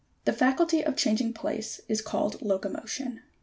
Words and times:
The 0.25 0.33
faculty 0.33 0.83
of 0.83 0.95
changing 0.95 1.33
place 1.33 1.79
is 1.87 2.01
called 2.01 2.41
locomotion. 2.41 3.21